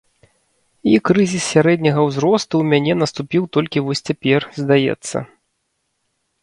І 0.91 0.93
крызіс 1.09 1.45
сярэдняга 1.55 2.01
ўзросту 2.07 2.53
ў 2.63 2.71
мяне 2.73 2.93
наступіў 3.03 3.43
толькі 3.59 3.85
вось 3.91 4.03
цяпер, 4.07 4.39
здаецца. 4.61 5.17